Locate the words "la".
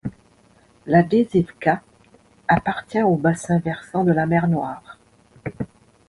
0.87-1.03, 4.11-4.25